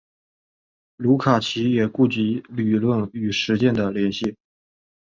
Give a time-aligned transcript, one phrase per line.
[0.95, 4.35] 卢卡奇也虑及理论与实践的联系。